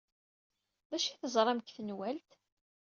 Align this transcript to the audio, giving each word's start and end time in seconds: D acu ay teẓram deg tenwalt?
D 0.89 0.91
acu 0.95 1.07
ay 1.09 1.17
teẓram 1.21 1.59
deg 1.59 1.69
tenwalt? 1.75 2.31